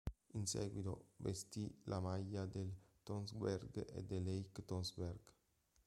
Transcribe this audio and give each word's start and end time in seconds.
In 0.33 0.47
seguito, 0.47 1.09
vestì 1.17 1.71
la 1.83 1.99
maglia 1.99 2.47
del 2.47 2.73
Tønsberg 3.03 3.85
e 3.93 4.03
dell'Eik-Tønsberg. 4.03 5.19